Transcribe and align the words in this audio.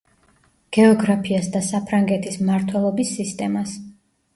გეოგრაფიას 0.77 1.51
და 1.57 1.63
საფრანგეთის 1.69 2.43
მმართველობის 2.43 3.17
სისტემას. 3.23 3.83